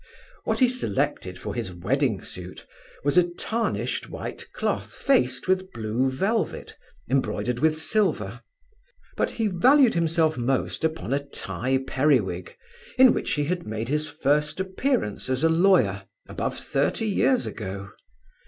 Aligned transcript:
What 0.45 0.61
he 0.61 0.67
selected 0.67 1.37
for 1.37 1.53
his 1.53 1.71
wedding 1.71 2.23
suit, 2.23 2.65
was 3.03 3.19
a 3.19 3.29
tarnished 3.35 4.09
white 4.09 4.51
cloth 4.51 4.91
faced 4.91 5.47
with 5.47 5.71
blue 5.73 6.09
velvet, 6.09 6.75
embroidered 7.07 7.59
with 7.59 7.79
silver; 7.79 8.41
but, 9.15 9.29
he 9.29 9.45
valued 9.45 9.93
himself 9.93 10.39
most 10.39 10.83
upon 10.83 11.13
a 11.13 11.19
tye 11.23 11.77
periwig, 11.85 12.57
in 12.97 13.13
which 13.13 13.33
he 13.33 13.43
had 13.43 13.67
made 13.67 13.89
his 13.89 14.07
first 14.07 14.59
appearance 14.59 15.29
as 15.29 15.43
a 15.43 15.49
lawyer 15.49 16.01
above 16.27 16.57
thirty 16.57 17.05
years 17.05 17.45
ago. 17.45 17.91